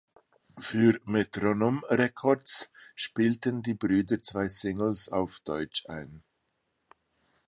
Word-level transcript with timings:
Für 0.57 0.99
Metronome 1.05 1.83
Records 1.91 2.71
spielten 2.95 3.61
die 3.61 3.75
Brüder 3.75 4.19
zwei 4.23 4.47
Singles 4.47 5.09
auf 5.09 5.41
Deutsch 5.41 5.85
ein. 5.89 6.23